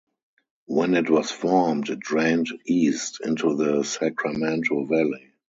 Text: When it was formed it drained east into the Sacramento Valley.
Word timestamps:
When 0.65 0.95
it 0.95 1.11
was 1.11 1.29
formed 1.29 1.91
it 1.91 1.99
drained 1.99 2.47
east 2.65 3.19
into 3.23 3.55
the 3.55 3.83
Sacramento 3.83 4.87
Valley. 4.87 5.31